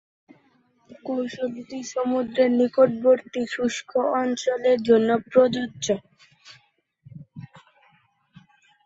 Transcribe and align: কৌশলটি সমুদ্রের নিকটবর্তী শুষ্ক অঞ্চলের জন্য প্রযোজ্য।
কৌশলটি 1.03 1.79
সমুদ্রের 1.91 2.49
নিকটবর্তী 2.59 3.41
শুষ্ক 3.53 3.89
অঞ্চলের 4.15 4.79
জন্য 4.83 5.09
প্রযোজ্য। 5.27 5.87